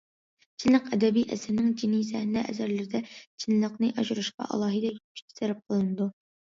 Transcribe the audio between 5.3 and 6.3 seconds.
سەرپ قىلىنىدۇ.